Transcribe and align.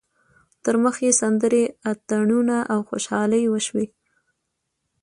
تر 0.63 0.75
مخ 0.83 0.95
یې 1.05 1.11
سندرې، 1.21 1.63
اتڼونه 1.91 2.57
او 2.73 2.79
خوشحالۍ 2.89 3.43
وشوې. 3.49 3.85